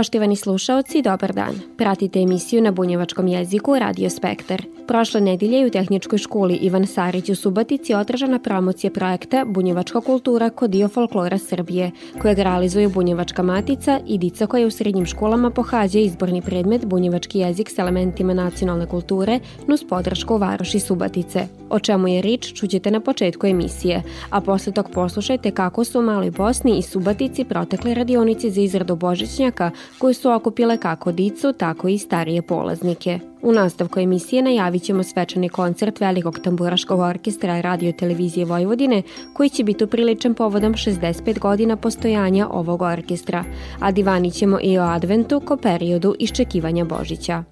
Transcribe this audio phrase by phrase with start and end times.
[0.00, 1.60] Poštivani slušaoci, dobar dan.
[1.76, 4.62] Pratite emisiju na bunjevačkom jeziku Radio Spektar.
[4.86, 10.70] Prošle nedelje u Tehničkoj školi Ivan Sarić u Subatici održana promocija projekta Bunjevačka kultura kod
[10.70, 11.90] dio folklora Srbije,
[12.22, 17.70] kojeg realizuje Bunjevačka matica i dica koja u srednjim školama pohađa izborni predmet Bunjevački jezik
[17.70, 21.46] s elementima nacionalne kulture nus podršku Varoši Subatice.
[21.70, 26.02] O čemu je rič čućete na početku emisije, a posle tog poslušajte kako su u
[26.02, 31.88] Maloj Bosni i Subatici protekle radionice za izradu božićnjaka koje su okupile kako dicu, tako
[31.88, 33.18] i starije polaznike.
[33.42, 39.02] U nastavku emisije najavit ćemo svečani koncert Velikog tamburaškog orkestra Radio Televizije Vojvodine,
[39.34, 43.44] koji će biti upriličan povodom 65 godina postojanja ovog orkestra,
[43.80, 47.44] a divani ćemo i o adventu ko periodu iščekivanja Božića.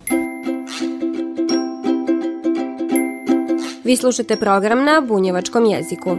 [3.85, 6.17] Vi slušate program na bunjevačkom jeziku.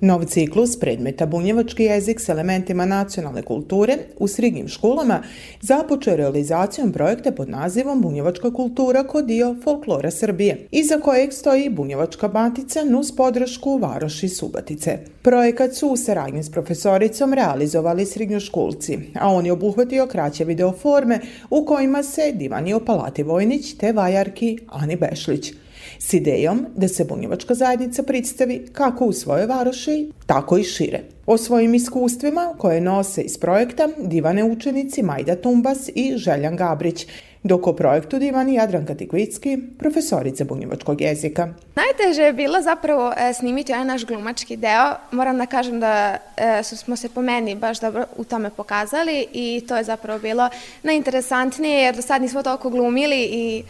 [0.00, 5.22] Nov ciklus predmeta bunjevački jezik s elementima nacionalne kulture u srednjim školama
[5.60, 12.28] započeo realizacijom projekta pod nazivom Bunjevačka kultura kod dio folklora Srbije, iza kojeg stoji Bunjevačka
[12.28, 14.98] batica nus podršku Varoši Subatice.
[15.22, 21.64] Projekat su u saradnji s profesoricom realizovali srednjoškolci, a on je obuhvatio kraće videoforme u
[21.64, 25.52] kojima se divanio Palati Vojnić te vajarki Ani Bešlić–
[25.98, 31.00] s idejom da se bunjevačka zajednica predstavi kako u svojoj varoši, tako i šire.
[31.26, 37.06] O svojim iskustvima koje nose iz projekta divane učenici Majda Tumbas i Željan Gabrić,
[37.42, 41.48] dok o projektu divani Jadranka Tikvicki, profesorica bunjevačkog jezika.
[41.74, 44.94] Najteže je bilo zapravo e, snimiti ovaj naš glumački deo.
[45.10, 49.62] Moram da kažem da e, smo se po meni baš dobro u tome pokazali i
[49.68, 50.48] to je zapravo bilo
[50.82, 53.62] najinteresantnije jer do sad nismo toliko glumili i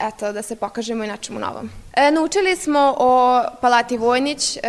[0.00, 1.70] eto, da se pokažemo i načemu novom.
[1.92, 4.60] E, naučili smo o Palati Vojnić, e,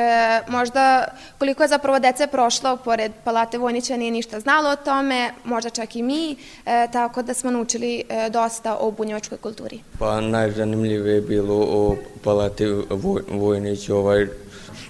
[0.47, 1.07] možda
[1.39, 5.95] koliko je zapravo dece prošlo pored Palate Vojnića nije ništa znalo o tome, možda čak
[5.95, 6.35] i mi,
[6.65, 9.79] e, tako da smo naučili e, dosta o bunjevačkoj kulturi.
[9.99, 12.65] Pa najzanimljivije je bilo o Palati
[13.27, 14.27] Vojnić, ovaj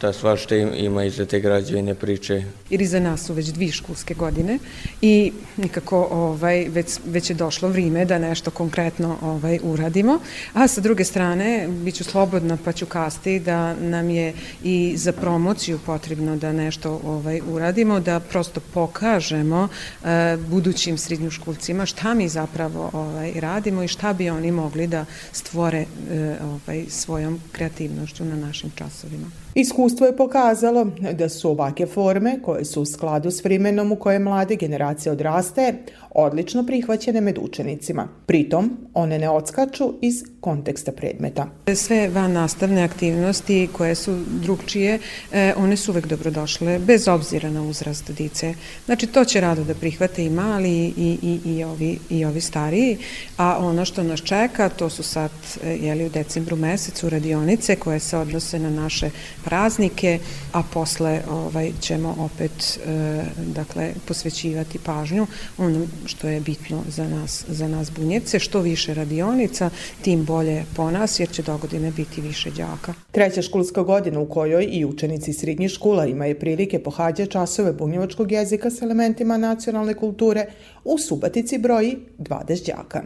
[0.05, 2.43] šta svašta ima iza te građevine priče.
[2.69, 4.59] Jer iza nas su već dvi školske godine
[5.01, 10.19] i nikako ovaj, već, već je došlo vrijeme da nešto konkretno ovaj, uradimo.
[10.53, 14.33] A sa druge strane, bit ću slobodna pa ću kasti da nam je
[14.63, 22.13] i za promociju potrebno da nešto ovaj, uradimo, da prosto pokažemo e, budućim srednjoškolcima šta
[22.13, 28.25] mi zapravo ovaj, radimo i šta bi oni mogli da stvore e, ovaj, svojom kreativnošću
[28.25, 29.44] na našim časovima.
[29.55, 34.23] Iskustvo je pokazalo da su ovake forme, koje su u skladu s vremenom u kojem
[34.23, 35.73] mlade generacije odraste,
[36.15, 38.07] odlično prihvaćene med učenicima.
[38.25, 41.47] Pritom, one ne odskaču iz konteksta predmeta.
[41.75, 44.99] Sve van nastavne aktivnosti koje su drugčije,
[45.31, 48.53] e, one su uvek dobrodošle, bez obzira na uzrast dice.
[48.85, 52.97] Znači, to će rado da prihvate i mali i, i, i, ovi, i ovi stariji,
[53.37, 55.31] a ono što nas čeka, to su sad,
[55.63, 59.09] e, jeli, u decembru mesecu radionice koje se odnose na naše
[59.43, 60.19] praznike,
[60.51, 65.27] a posle ovaj, ćemo opet, e, dakle, posvećivati pažnju
[65.57, 69.69] onom što je bitno za nas, za nas bunjevce, što više radionica,
[70.01, 72.93] tim bolje po nas, jer će do godine biti više đaka.
[73.11, 78.69] Treća školska godina u kojoj i učenici srednjih škola imaju prilike pohađa časove bunjevačkog jezika
[78.69, 80.45] s elementima nacionalne kulture,
[80.83, 83.03] u Subatici broji 20 đaka.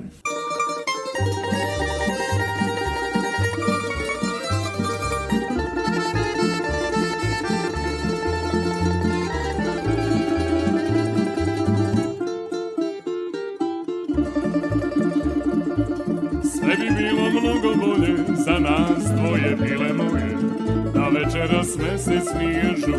[21.39, 22.97] Večeras mesec nije žu.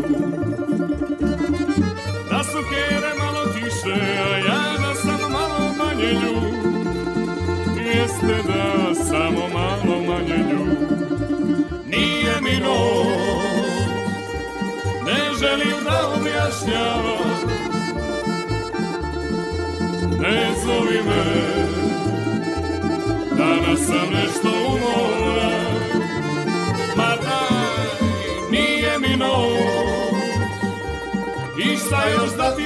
[2.30, 6.40] Da su kere malo tiše, a ja da sam malo manje lju.
[7.94, 10.66] Jeste da samo malo manje lju.
[11.86, 13.50] Nije mi noć,
[15.06, 17.30] ne želim da objašnjavam.
[20.20, 21.24] Ne zovi me,
[23.36, 25.29] danas sam nešto umora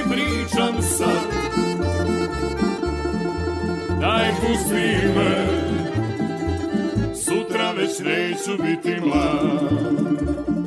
[0.09, 1.45] pričam sad.
[4.01, 5.47] Daj pusti me
[7.15, 10.64] Sutra već neću biti mlad.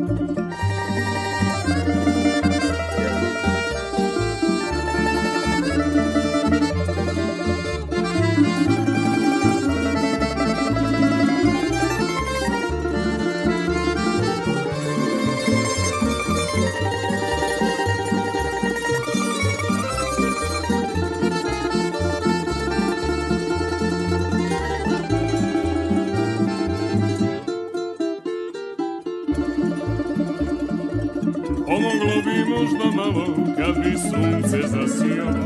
[31.99, 35.45] Pomoglo bi možda malo kad bi sunce zasijalo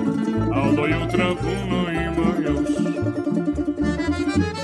[0.54, 2.68] Al do jutra puno ima još.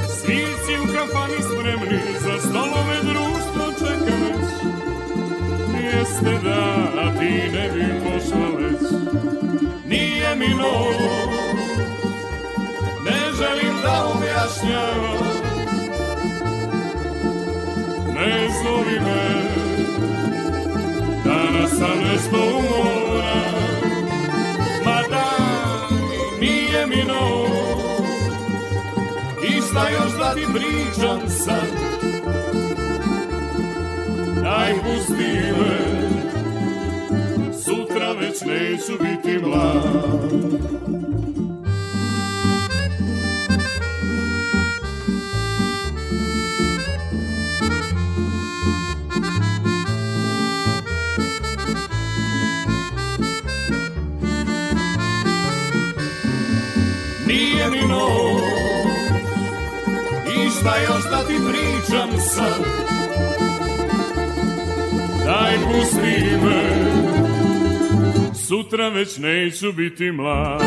[0.09, 4.51] Svirci u kafani spremni za stolove društvo čeka već
[5.85, 8.91] Jeste da, a ti ne bi pošla već.
[9.87, 10.93] Nije mi novo,
[13.05, 15.19] ne želim da objašnjavam.
[18.15, 19.68] Ne zovi me
[29.79, 31.69] šta još da ti pričam sad?
[34.43, 35.99] Daj pusti me.
[37.65, 41.08] Sutra već neću biti mlad
[68.49, 70.63] sutra već neću biti mlad.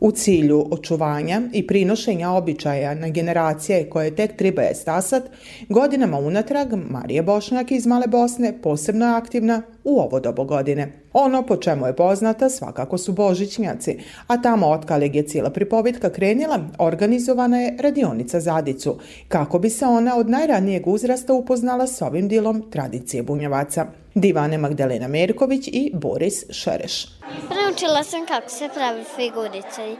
[0.00, 5.22] U cilju očuvanja i prinošenja običaja na generacije koje tek treba je stasat,
[5.68, 10.92] godinama unatrag Marija Bošnjak iz Male Bosne posebno je aktivna u ovo dobo godine.
[11.12, 16.60] Ono po čemu je poznata svakako su božićnjaci, a tamo otkaleg je cijela pripovitka krenila,
[16.78, 18.98] organizovana je radionica Zadicu,
[19.28, 23.86] kako bi se ona od najranijeg uzrasta upoznala s ovim dilom tradicije bunjevaca.
[24.14, 27.06] Divane Magdalena Merković i Boris Šereš.
[27.50, 29.96] Naučila sam kako se pravi figurice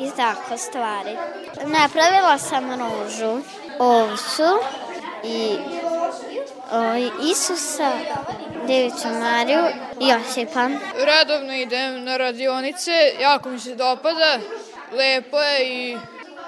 [0.00, 1.16] i tako stvari.
[1.56, 3.42] Napravila sam ružu,
[3.78, 4.50] ovcu
[5.24, 5.56] i
[7.30, 7.92] Isusa,
[8.66, 9.64] Devicu Mariju
[10.00, 10.68] i Josipa.
[11.04, 14.38] Redovno idem na radionice, jako mi se dopada,
[14.92, 15.96] lepo je i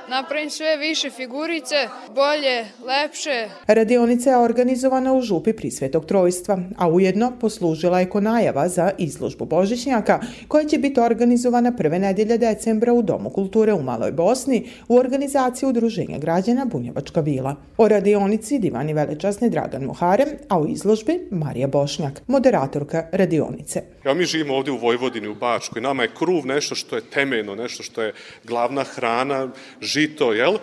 [0.08, 3.49] napravim sve više figurice, bolje, lepše.
[3.66, 9.44] Radionica je organizovana u župi Prisvetog trojstva, a ujedno poslužila je ko najava za izložbu
[9.44, 14.96] Božićnjaka, koja će biti organizovana prve nedelje decembra u Domu kulture u Maloj Bosni u
[14.96, 17.56] organizaciji Udruženja građana Bunjevačka vila.
[17.76, 23.82] O radionici divani velečasni Dragan Muharem, a u izložbi Marija Bošnjak, moderatorka radionice.
[24.08, 25.82] Ja, mi živimo ovde u Vojvodini, u Bačkoj.
[25.82, 28.14] Nama je kruv nešto što je temeljno, nešto što je
[28.44, 29.49] glavna hrana,
[29.81, 30.56] žito, jel?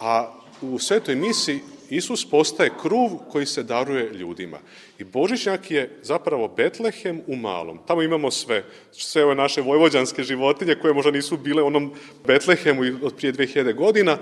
[0.00, 1.60] A u svetoj misi
[1.90, 4.58] Isus postaje kruv koji se daruje ljudima.
[4.98, 7.78] I Božićnjak je zapravo Betlehem u malom.
[7.86, 11.92] Tamo imamo sve, sve ove naše vojvođanske životinje koje možda nisu bile onom
[12.26, 14.18] Betlehemu od prije 2000 godina,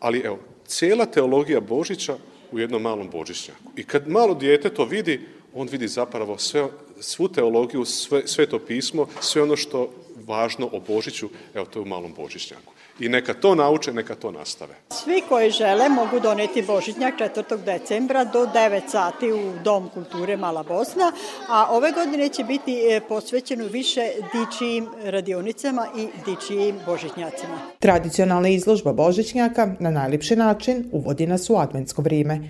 [0.00, 2.16] ali evo, cela teologija Božića
[2.52, 3.72] u jednom malom Božićnjaku.
[3.76, 5.20] I kad malo dijete to vidi,
[5.54, 6.68] on vidi zapravo sve,
[7.00, 9.90] svu teologiju, sve, sve to pismo, sve ono što
[10.26, 14.30] važno o Božiću, evo to je u malom Božićnjaku i neka to nauče, neka to
[14.30, 14.74] nastave.
[14.90, 17.64] Svi koji žele mogu doneti Božićnjak 4.
[17.64, 21.12] decembra do 9 sati u Dom kulture Mala Bosna,
[21.48, 24.00] a ove godine će biti e, posvećeno više
[24.32, 27.58] dičijim radionicama i dičijim Božićnjacima.
[27.78, 32.40] Tradicionalna izložba Božićnjaka na najlipši način uvodi nas u adventsko vrijeme.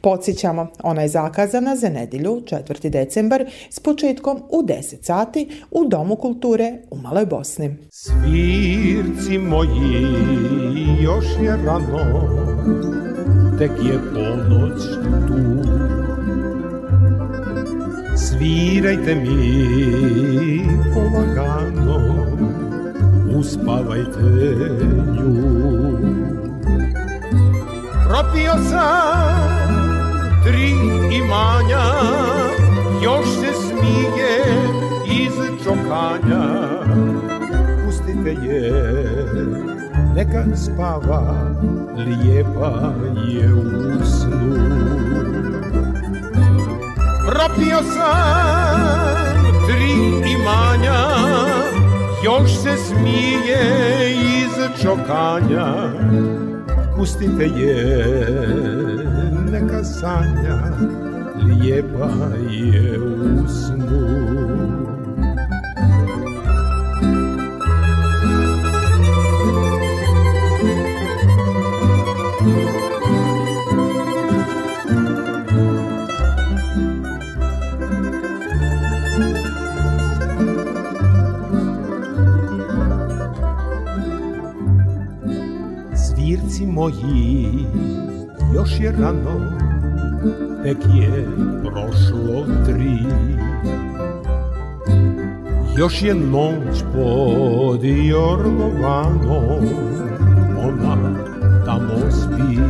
[0.00, 2.88] Podsjećamo, ona je zakazana za nedilju 4.
[2.88, 7.76] decembar s početkom u 10 sati u Domu kulture u Maloj Bosni.
[7.90, 9.93] Svirci moji
[11.00, 12.28] još je rano,
[13.58, 14.82] tek je ponoć
[15.28, 15.64] tu.
[18.16, 20.62] Svirajte mi
[20.94, 22.26] polagano,
[23.36, 24.20] uspavajte
[25.12, 25.54] nju.
[28.08, 29.44] Propio sam
[30.44, 30.70] tri
[31.16, 31.84] imanja,
[33.02, 34.44] još se smije
[35.06, 36.44] iz čokanja,
[37.84, 39.73] pustite je
[40.14, 41.34] neka spava,
[41.96, 42.92] lijepa
[43.28, 44.54] je u snu.
[47.26, 49.92] Propio sam tri
[50.32, 51.00] imanja,
[52.24, 53.60] još se smije
[54.10, 55.74] iz čokanja
[56.96, 58.26] Pustite je,
[59.52, 60.58] neka sanja
[61.46, 62.10] Lijepa
[62.50, 64.83] je u snu
[86.84, 87.66] moji,
[88.54, 89.58] još je rano,
[90.62, 91.28] tek je
[91.62, 92.98] prošlo tri.
[95.78, 99.64] Još je noć pod Jorgovanom,
[100.58, 100.96] ona
[101.64, 102.60] tamo spi.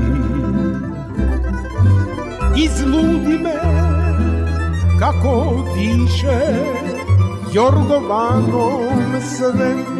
[2.64, 3.54] Izludi me
[4.98, 6.40] kako diše,
[7.52, 9.93] Jorgovanom sve.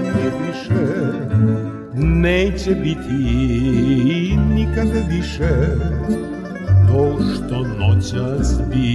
[2.25, 3.27] Neće biti
[4.55, 5.51] nikad više
[6.89, 8.93] to što noćas bi.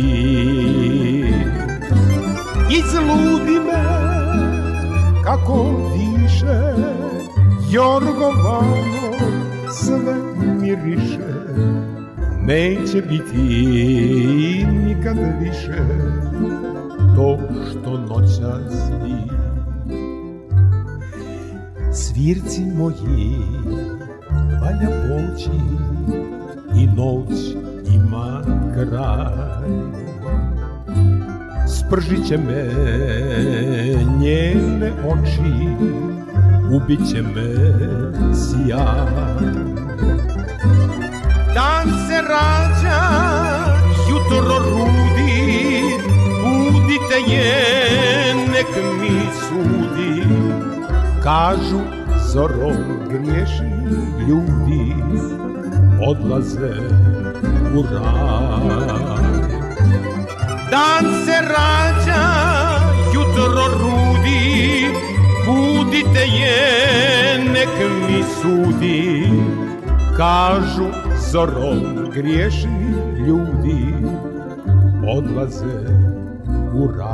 [2.69, 3.83] Izludi me
[5.23, 6.61] kako diše
[7.71, 9.13] Jorgovano
[9.71, 10.15] sve
[10.61, 11.33] miriše
[12.45, 13.37] Neće biti
[14.85, 15.83] nikad više
[17.15, 17.39] to
[17.71, 19.28] što noćas bi.
[21.99, 23.37] Svirci moji
[24.61, 25.49] valja poći
[26.75, 27.39] i noć
[27.93, 28.41] ima
[28.73, 29.69] kraj.
[31.67, 32.63] Spržit će me
[34.19, 35.67] njene oči,
[36.71, 37.53] ubit će me
[38.33, 39.43] sjaj.
[41.55, 43.01] Dan se rađa,
[44.09, 45.81] jutro rudi,
[46.43, 48.67] budite je, nek
[49.01, 50.28] mi sudi.
[51.23, 51.79] Kažu
[52.31, 52.77] zorom
[53.09, 53.71] griješni
[54.27, 54.95] ljudi,
[56.07, 56.73] odlaze
[57.75, 59.19] u raj.
[60.71, 62.23] Dan se rađa,
[63.13, 64.85] jutro rudi,
[65.45, 67.69] budite je, nek
[68.07, 69.29] mi sudi.
[70.17, 70.85] Kažu
[71.31, 72.93] zorom griješni
[73.27, 73.93] ljudi,
[75.17, 75.79] odlaze
[76.73, 77.08] u raj.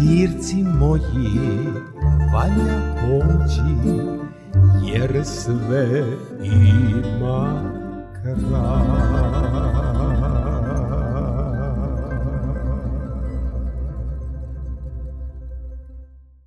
[0.00, 1.40] Svirci moji,
[2.32, 3.90] valja poći,
[4.92, 6.04] jer sve
[6.42, 7.62] ima
[8.22, 9.69] kraj.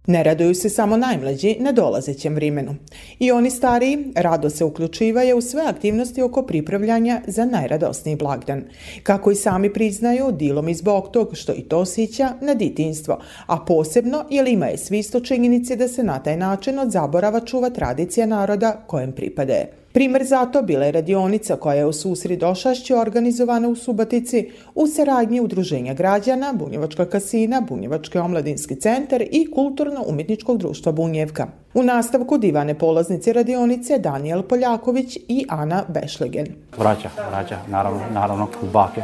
[0.07, 2.75] Ne raduju se samo najmlađi na dolazećem vrimenu.
[3.19, 8.63] I oni stariji rado se uključivaju u sve aktivnosti oko pripravljanja za najradosniji blagdan.
[9.03, 13.65] Kako i sami priznaju, dilom i zbog tog što i to osjeća na ditinstvo, a
[13.67, 18.25] posebno jer ima je svisto činjenice da se na taj način od zaborava čuva tradicija
[18.25, 19.82] naroda kojem pripade.
[19.93, 24.87] Primer za to bila je radionica koja je u susri došašću organizovana u Subatici u
[24.87, 31.47] saradnji Udruženja građana, Bunjevačka kasina, Bunjevački omladinski centar i Kulturno-umjetničkog društva Bunjevka.
[31.73, 36.47] U nastavku divane polaznice radionice Daniel Poljaković i Ana Bešlegen.
[36.77, 39.03] Vraća, vraća, naravno, naravno kod bake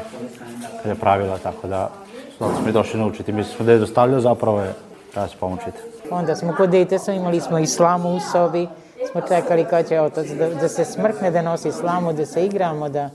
[0.84, 1.92] kad je pravila, tako da
[2.38, 3.32] smo i došli naučiti.
[3.32, 4.74] Mislim smo da je dostavljao, zapravo je
[5.12, 5.78] treba se pomoćiti.
[6.12, 8.68] Onda smo kod detesa imali smo islamu u sobi,
[9.12, 12.90] smo čekali kad će otac da, da se smrkne, da nosi slamu, da se igramo,
[12.90, 13.10] da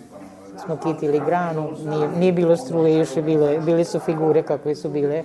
[0.65, 1.71] smo kitili granu.
[1.85, 5.23] Nije, nije bilo struje, još je bilo, bile su figure kakve su bile,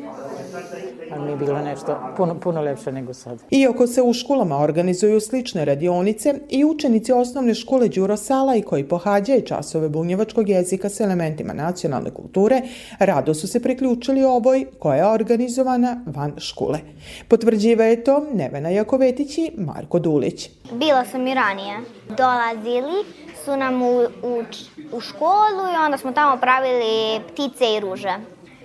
[1.11, 3.43] ali mi je bilo nešto puno, puno lepše nego sad.
[3.51, 8.87] Iako se u školama organizuju slične radionice i učenici osnovne škole Đuro Sala i koji
[8.87, 12.61] pohađaju časove bunjevačkog jezika s elementima nacionalne kulture,
[12.99, 16.79] rado su se priključili ovoj koja je organizovana van škole.
[17.27, 20.49] Potvrđiva je to Nevena Jakovetić i Marko Dulić.
[20.71, 21.79] Bila sam i ranije.
[22.17, 23.03] Dolazili
[23.45, 24.43] su nam u, u,
[24.91, 28.13] u školu i onda smo tamo pravili ptice i ruže.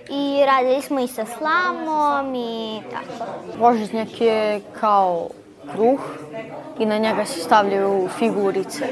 [0.09, 3.31] I radili smo i sa slamom i tako.
[3.59, 5.27] Božićnjak je kao
[5.71, 5.99] kruh
[6.79, 8.85] i na njega se stavljaju figurice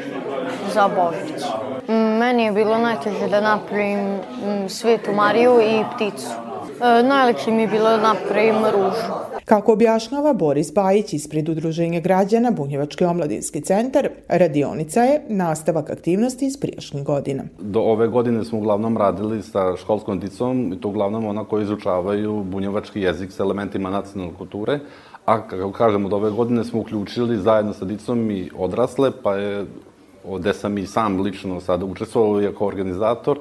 [0.74, 1.44] za Božić.
[1.88, 6.43] Mm, Meni je bilo najteže da napravim mm, Svetu Mariju i pticu.
[6.82, 9.14] E, najlakše mi je bilo da napravim ružu.
[9.46, 16.58] Kako objašnjava Boris Bajić ispred Udruženja građana Bunjevački omladinski centar, radionica je nastavak aktivnosti iz
[16.58, 17.44] prijašnjih godina.
[17.60, 22.44] Do ove godine smo uglavnom radili sa školskom dicom i to uglavnom ona koji izučavaju
[22.44, 24.80] bunjevački jezik sa elementima nacionalne kulture,
[25.26, 29.66] a kako kažem, od ove godine smo uključili zajedno sa dicom i odrasle, pa je
[30.38, 33.40] gde sam i sam lično sada učestvovao i kao organizator,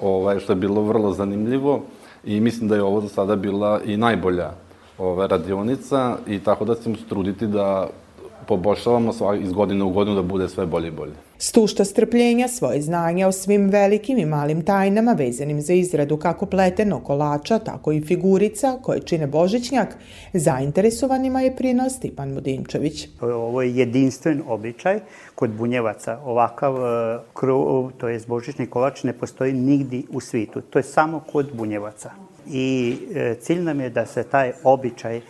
[0.00, 1.82] ovaj, što je bilo vrlo zanimljivo
[2.28, 4.50] i mislim da je ovo za sada bila i najbolja
[4.98, 7.88] ove, radionica i tako da ćemo se truditi da
[8.48, 11.12] poboljšavamo iz godine u godinu da bude sve bolje i bolje.
[11.38, 17.04] Stušta strpljenja svoje znanja o svim velikim i malim tajnama vezanim za izradu kako pletenog
[17.04, 19.96] kolača, tako i figurica koje čine Božićnjak,
[20.32, 23.08] zainteresovanima je prino Stipan Mudinčević.
[23.20, 25.00] Ovo je jedinstven običaj
[25.34, 26.18] kod bunjevaca.
[26.24, 30.60] Ovakav e, kru, to je Božićni kolač, ne postoji nigdi u svitu.
[30.60, 32.10] To je samo kod bunjevaca.
[32.50, 35.20] I e, cilj nam je da se taj običaj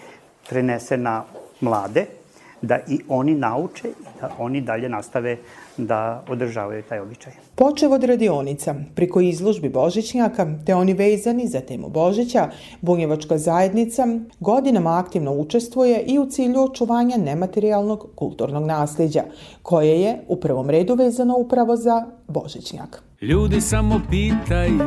[0.49, 1.25] prenese na
[1.61, 2.07] mlade,
[2.63, 5.37] da i oni nauče i da oni dalje nastave
[5.77, 7.33] da održavaju taj običaj.
[7.55, 12.49] Počev od radionica, preko izlužbi Božićnjaka, te oni vezani za temu Božića,
[12.81, 14.07] Bunjevačka zajednica
[14.41, 19.23] godinama aktivno učestvuje i u cilju očuvanja nematerijalnog kulturnog nasljeđa,
[19.63, 23.03] koje je u prvom redu vezano upravo za Božićnjak.
[23.21, 24.79] Ljudi samo pitaju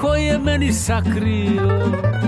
[0.00, 2.23] ko je meni sakrio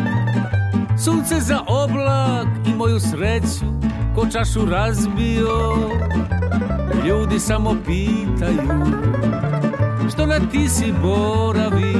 [0.99, 3.67] sunce za oblak i moju sreću
[4.15, 5.77] ko čašu razbio.
[7.07, 8.97] Ljudi samo pitaju
[10.13, 11.95] Što na ti si boravi?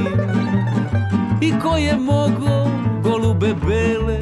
[1.41, 2.71] I ko je mogo
[3.03, 4.19] golube bele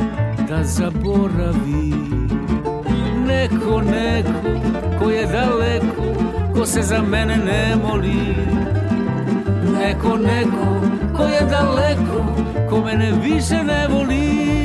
[0.50, 1.94] Da zaboravi?
[3.28, 4.60] Neko, neko
[5.00, 6.04] Ko je daleko
[6.56, 8.36] Ko se za mene ne moli.
[9.80, 10.82] Neko, neko
[11.18, 12.26] Ko je daleko
[12.70, 14.65] Ko mene više ne voli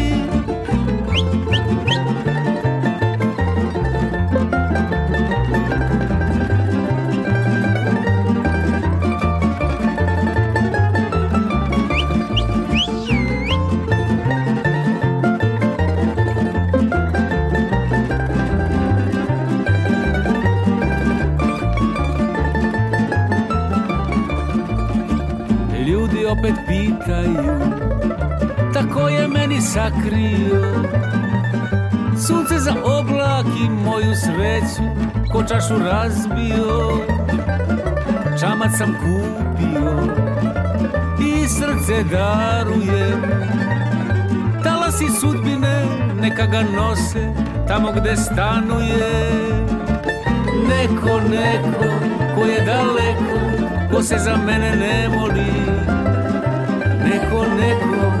[29.73, 30.61] sakrio.
[32.27, 34.83] Sunce za oblak i moju sreću
[35.31, 36.97] Ko čašu razbio.
[38.39, 39.91] Čamac sam kupio
[41.19, 43.21] I srce darujem
[44.63, 45.85] Talasi sudbine
[46.21, 47.33] neka ga nose
[47.67, 49.31] Tamo gde stanuje.
[50.69, 51.93] Neko, neko
[52.35, 53.39] ko je daleko
[53.91, 55.51] Ko se za mene ne moli.
[57.03, 58.20] Neko, neko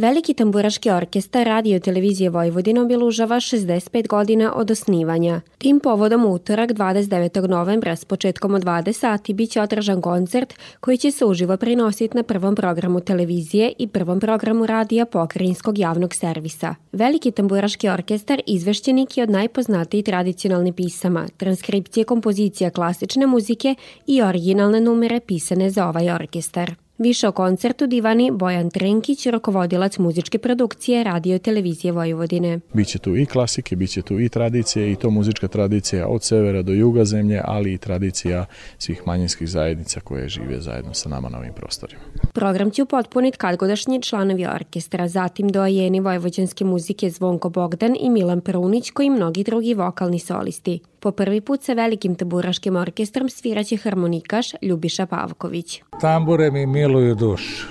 [0.00, 5.40] Veliki tamburaški orkestar Radio Televizije Vojvodina obilužava 65 godina od osnivanja.
[5.58, 7.48] Tim povodom utorak 29.
[7.48, 12.22] novembra s početkom od 20 sati biće održan koncert koji će se uživo prenositi na
[12.22, 16.74] prvom programu televizije i prvom programu radija pokrajinskog javnog servisa.
[16.92, 23.74] Veliki tamburaški orkestar izvešćenik je od najpoznatijih tradicionalnih pisama, transkripcije kompozicija klasične muzike
[24.06, 26.74] i originalne numere pisane za ovaj orkestar.
[27.00, 32.60] Više o koncertu divani Bojan Trenkić, rokovodilac muzičke produkcije Radio Televizije Vojvodine.
[32.72, 36.72] Biće tu i klasike, biće tu i tradicije i to muzička tradicija od severa do
[36.72, 38.46] juga zemlje, ali i tradicija
[38.78, 42.02] svih manjinskih zajednica koje žive zajedno sa nama na ovim prostorima.
[42.32, 48.90] Program će upotpuniti kadgodašnji članovi orkestra, zatim dojeni vojvođanske muzike Zvonko Bogdan i Milan Prunić,
[48.90, 50.80] koji mnogi drugi vokalni solisti.
[51.00, 55.82] Po prvi put sa velikim taburaškim orkestrom sviraće harmonikaš Ljubiša Pavković.
[56.00, 57.66] Tambure mi miluju dušu.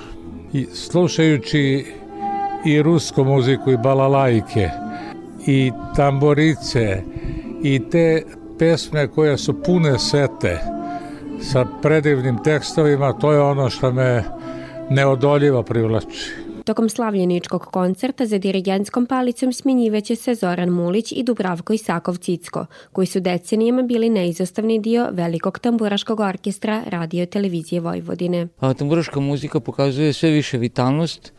[0.53, 1.85] I slušajući
[2.65, 4.69] i rusku muziku i balalajke
[5.47, 7.03] i tamborice
[7.63, 8.23] i te
[8.59, 10.59] pesme koje su pune sete
[11.41, 14.23] sa predivnim tekstovima, to je ono što me
[14.89, 16.31] neodoljivo privlači.
[16.69, 23.07] Tokom slavljeničkog koncerta za dirigentskom palicom smjenjiveće se Zoran Mulić i Dubravko Isakov Cicko, koji
[23.07, 28.47] su decenijama bili neizostavni dio velikog tamburaškog orkestra radio televizije Vojvodine.
[28.59, 31.33] A tamburaška muzika pokazuje sve više vitalnost,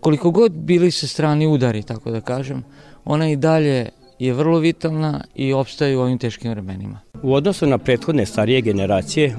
[0.00, 2.64] koliko god bili sa strani udari, tako da kažem,
[3.04, 3.88] ona i dalje
[4.18, 7.00] je vrlo vitalna i opstaje u ovim teškim vremenima.
[7.22, 9.36] U odnosu na prethodne starije generacije,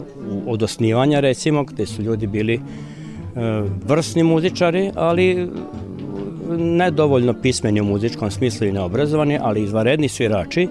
[0.47, 2.61] od osnivanja recimo, gde su ljudi bili
[3.85, 5.49] vrsni muzičari, ali
[6.57, 10.67] nedovoljno pismeni u muzičkom smislu i neobrazovani, ali izvaredni svirači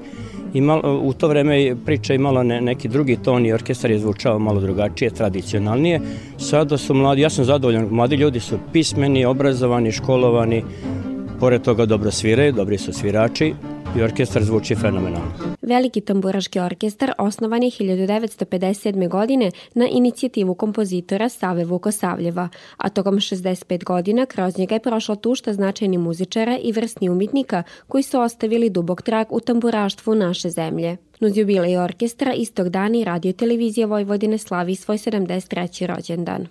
[0.54, 4.38] i malo, u to vreme priča imala ne, neki drugi ton i orkestar je zvučao
[4.38, 6.00] malo drugačije, tradicionalnije.
[6.38, 10.62] Sada su mladi, ja sam zadovoljan, mladi ljudi su pismeni, obrazovani, školovani,
[11.40, 13.54] pored toga dobro sviraju, dobri su svirači
[13.96, 15.32] i orkestar zvuči fenomenalno.
[15.62, 19.08] Veliki tamburaški orkestar osnovan je 1957.
[19.08, 25.52] godine na inicijativu kompozitora Save Vukosavljeva, a tokom 65 godina kroz njega je prošla tušta
[25.52, 30.96] značajni muzičara i vrstni umitnika koji su ostavili dubog trag u tamburaštvu naše zemlje.
[31.20, 35.86] Nuz jubilej orkestra istog dana i radio televizija Vojvodine slavi svoj 73.
[35.86, 36.46] rođendan.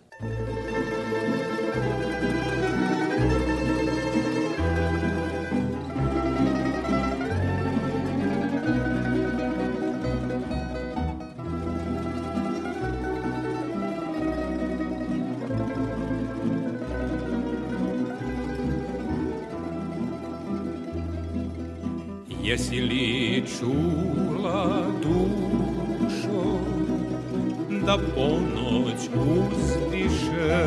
[27.89, 30.59] Da ponoć uzdiše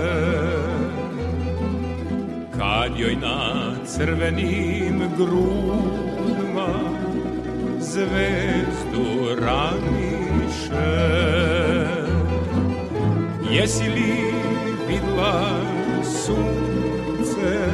[2.59, 6.69] Kad joj na crvenim grudima
[7.79, 10.93] zvezdu raniše.
[13.51, 14.33] Jesi li
[14.89, 15.51] vidla
[16.05, 17.69] sunce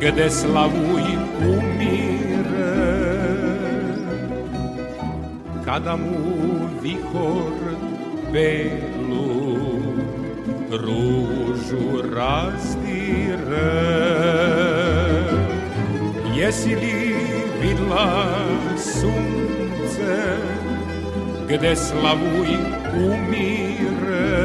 [0.00, 1.02] gde slavuj
[1.40, 2.74] umire?
[5.64, 6.40] Kada mu
[6.82, 7.89] vihor
[8.32, 9.28] belu
[10.70, 13.76] ružu razdire.
[16.36, 17.14] Jesi li
[17.60, 18.06] vidla
[18.78, 20.18] sunce
[21.48, 22.50] gde slavuj
[22.94, 24.36] umire?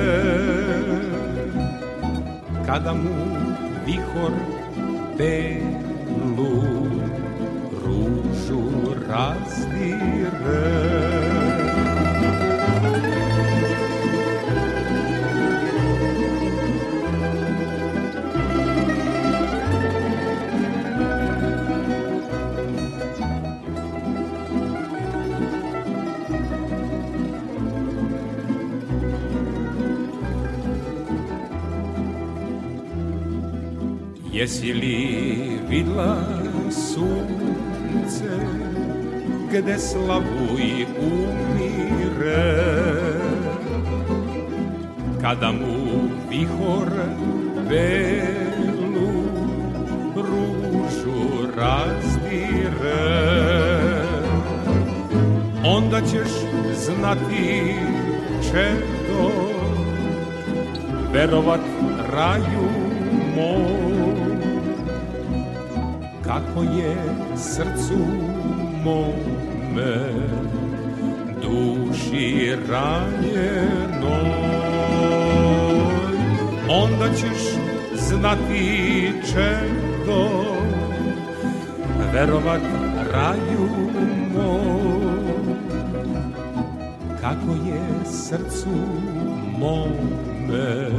[2.66, 3.16] Kada mu
[3.86, 4.34] vihor
[5.18, 6.54] belu
[7.84, 8.64] ružu
[9.10, 10.95] razdire
[34.46, 34.98] Jesi li
[35.70, 36.22] vidla
[36.70, 38.36] sunce
[39.52, 42.54] gde slavuj umire?
[45.22, 46.92] Kada mu vihor
[47.70, 49.14] belu
[50.16, 53.02] ružu razdire
[55.64, 56.32] onda ćeš
[56.86, 57.76] znati
[58.52, 59.26] čedo
[61.14, 61.66] verovat
[62.14, 62.70] raju
[63.36, 64.35] moj
[66.36, 66.96] kako je
[67.38, 68.00] srcu
[68.84, 69.96] mome.
[71.42, 74.36] Duši ranjenoj
[76.70, 77.42] onda ćeš
[77.94, 80.30] znati čedo.
[82.14, 82.62] Verovat
[83.14, 83.70] raju
[84.34, 85.26] moj.
[87.22, 88.70] Kako je srcu
[89.60, 90.90] mome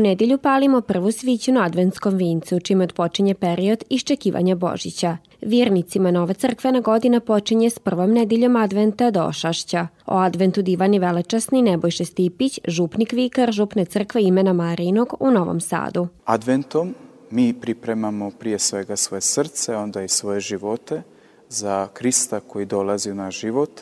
[0.00, 5.16] U nedelju palimo prvu sviću na adventskom vincu, čime odpočinje period iščekivanja Božića.
[5.40, 9.86] Vjernicima Nova crkvena godina počinje s prvom nedeljom adventa do ošašća.
[10.06, 15.60] O adventu divan je velečasni Nebojše Stipić, župnik vikar župne crkve imena Marinog u Novom
[15.60, 16.08] Sadu.
[16.24, 16.94] Adventom
[17.30, 21.02] mi pripremamo prije svega svoje srce, onda i svoje živote
[21.48, 23.80] za Krista koji dolazi u naš život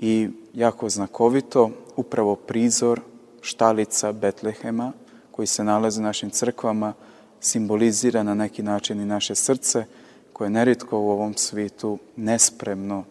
[0.00, 3.00] i jako znakovito upravo prizor
[3.42, 4.92] štalica Betlehema
[5.42, 6.92] koji se nalazi u našim crkvama
[7.40, 9.84] simbolizira na neki način i naše srce
[10.32, 13.04] koje je neritko u ovom svitu nespremno,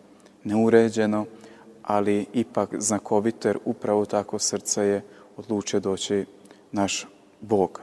[0.43, 1.25] neuređeno,
[1.83, 5.01] ali ipak znakovito jer upravo tako srce je
[5.37, 6.25] odlučio doći
[6.71, 7.07] naš
[7.41, 7.81] Bog.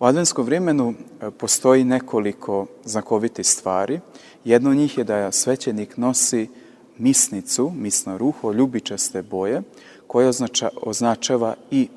[0.00, 4.00] U adventskom vremenu e, postoji nekoliko znakovitih stvari.
[4.44, 6.48] Jedno od njih je da svećenik nosi
[6.98, 9.62] misnicu, misno ruho, ljubičaste boje,
[10.08, 11.88] označa, označava i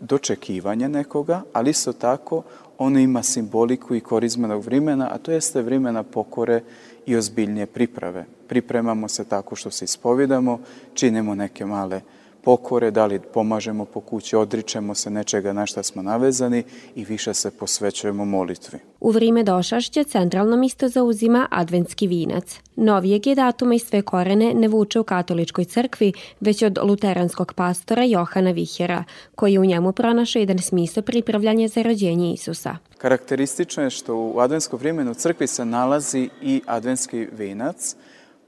[0.00, 2.42] dočekivanje nekoga, ali isto tako
[2.78, 6.62] ono ima simboliku i korizmenog vremena, a to jeste vremena pokore
[7.06, 8.24] i ozbiljnije priprave.
[8.48, 10.60] Pripremamo se tako što se ispovidamo,
[10.94, 12.00] činimo neke male
[12.42, 17.34] pokore, da li pomažemo po kući, odričemo se nečega na šta smo navezani i više
[17.34, 18.78] se posvećujemo molitvi.
[19.00, 22.60] U vrijeme došašća centralno misto zauzima adventski vinac.
[22.76, 28.04] Novijeg je datuma i sve korene ne vuče u katoličkoj crkvi, već od luteranskog pastora
[28.04, 32.76] Johana Vihera, koji u njemu pronašao jedan smisao pripravljanja za rođenje Isusa.
[32.98, 37.96] Karakteristično je što u adventsko vrijeme u crkvi se nalazi i adventski vinac,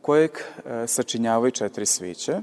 [0.02, 2.40] kojeg e, sačinjavaju četiri sviće.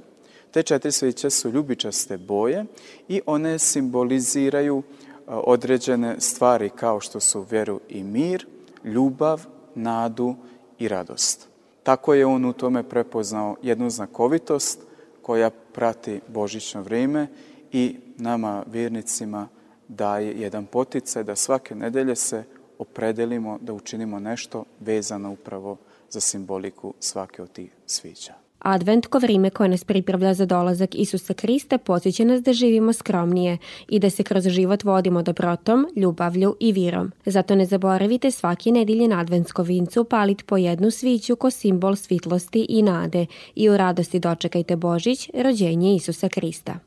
[0.51, 2.65] Te četiri sviće su ljubičaste boje
[3.07, 4.83] i one simboliziraju
[5.27, 8.45] određene stvari kao što su vjeru i mir,
[8.83, 10.35] ljubav, nadu
[10.79, 11.47] i radost.
[11.83, 14.79] Tako je on u tome prepoznao jednu znakovitost
[15.21, 17.27] koja prati božićno vrijeme
[17.71, 19.47] i nama vjernicima
[19.87, 22.43] daje jedan poticaj da svake nedelje se
[22.77, 25.77] opredelimo da učinimo nešto vezano upravo
[26.09, 28.48] za simboliku svake od tih svića.
[28.59, 33.57] Advent ko vrijeme koje nas pripravlja za dolazak Isusa Krista podsjeća nas da živimo skromnije
[33.89, 37.11] i da se kroz život vodimo dobrotom, ljubavlju i virom.
[37.25, 42.65] Zato ne zaboravite svaki nedilje na adventsko vincu palit po jednu sviću ko simbol svitlosti
[42.69, 46.79] i nade i u radosti dočekajte Božić, rođenje Isusa Krista.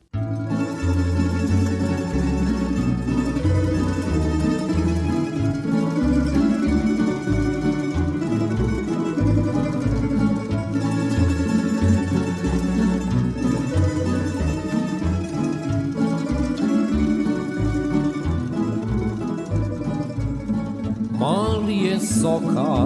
[22.23, 22.85] Visoka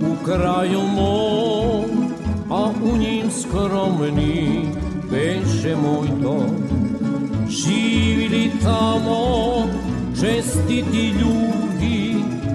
[0.00, 2.12] u kraju mom,
[2.50, 4.68] a u njim skromni
[5.10, 6.50] beše moj dom.
[7.48, 9.66] Živili tamo
[10.20, 12.14] čestiti ljudi,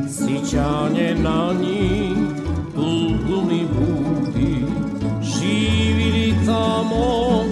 [0.09, 2.17] sićanje na njih
[2.75, 4.65] dugo mi budi.
[5.21, 7.43] Živili tamo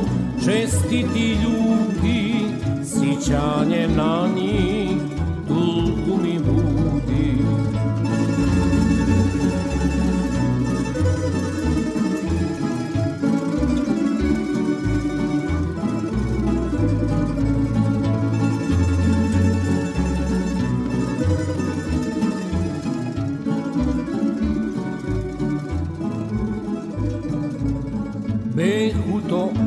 [0.45, 2.35] čestiti ljudi,
[2.83, 4.78] sićanje na njih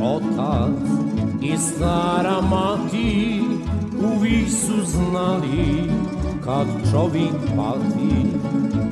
[0.03, 0.77] otac
[1.43, 3.43] i stara mati
[4.17, 5.91] uvijek su znali
[6.45, 8.27] kad čovjek pati.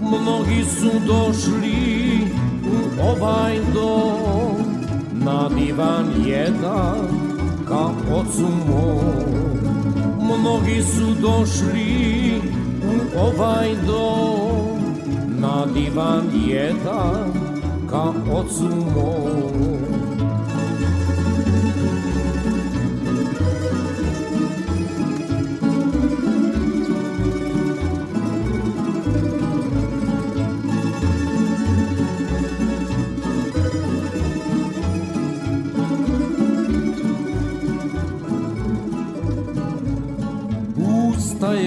[0.02, 2.18] Mnogi su došli
[2.64, 4.64] u ovaj dom
[5.12, 7.08] na divan jedan
[7.68, 9.30] ka ocu mom.
[10.22, 12.40] Mnogi su došli
[12.84, 14.80] u ovaj dom
[15.40, 17.39] na divan jedan
[17.90, 19.50] ka ocu mom.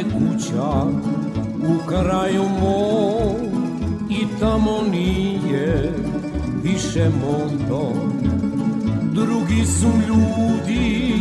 [0.04, 0.84] kuća
[1.68, 3.36] u kraju mom
[4.10, 5.33] i tamo nije
[6.74, 8.14] više moj dom.
[9.14, 11.14] Drugi su ljudi,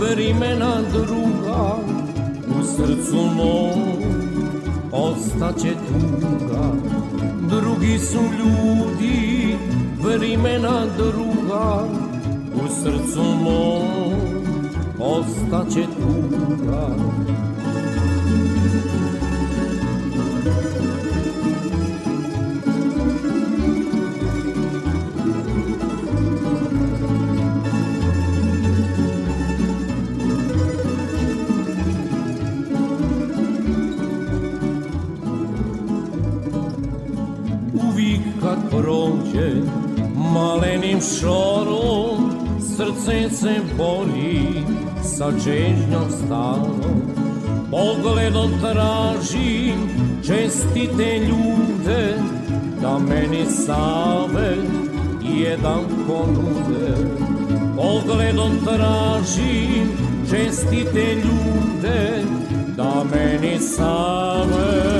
[0.00, 1.76] vremena druga,
[2.48, 3.80] u srcu mom
[4.92, 6.72] ostaće tuga.
[7.40, 9.56] Drugi su ljudi,
[10.02, 11.84] vremena druga,
[12.54, 14.12] u srcu mom
[14.98, 16.88] ostaće tuga.
[41.00, 42.30] Šorom
[42.60, 44.64] srce se boli
[45.02, 47.28] sa čežnjom starom
[47.70, 49.88] pogledom tražim
[50.26, 52.14] čestite ljude
[52.82, 54.56] da meni save
[55.22, 56.96] jedan ponude.
[57.76, 59.88] Pogledom tražim
[60.30, 62.22] čestite ljude
[62.76, 64.97] da meni save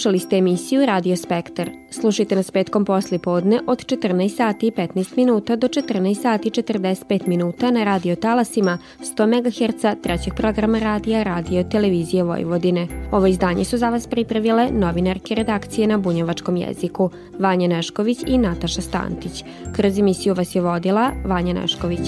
[0.00, 1.70] Slušali ste emisiju Radio Spektar.
[1.90, 6.50] Slušajte nas petkom posli podne od 14 sati i 15 minuta do 14 sati i
[6.50, 12.86] 45 minuta na radio talasima 100 MHz trećeg programa radija Radio Televizije Vojvodine.
[13.12, 18.80] Ovo izdanje su za vas pripravile novinarke redakcije na bunjevačkom jeziku Vanja Nešković i Nataša
[18.80, 19.44] Stantić.
[19.76, 22.00] Kroz emisiju vas je vodila Vanja Nešković.